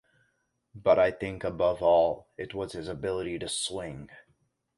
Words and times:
But 0.73 0.97
I 0.97 1.11
think 1.11 1.43
above 1.43 1.83
all 1.83 2.27
it 2.35 2.55
was 2.55 2.73
his 2.73 2.87
ability 2.87 3.37
to 3.37 3.47
swing. 3.47 4.09